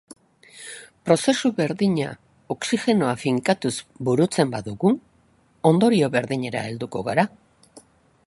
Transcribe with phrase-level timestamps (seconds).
[1.09, 2.07] Prozesu berdina
[2.55, 3.73] oxigenoa finkatuz
[4.09, 4.93] burutzen badugu,
[5.73, 7.27] ondorio berdinera helduko gara.